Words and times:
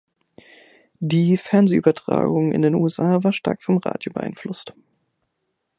Die 0.99 1.37
Fernsehübertragung 1.37 2.53
in 2.53 2.63
den 2.63 2.73
USA 2.73 3.23
war 3.23 3.33
stark 3.33 3.61
vom 3.61 3.77
Radio 3.77 4.11
beeinflusst. 4.11 4.73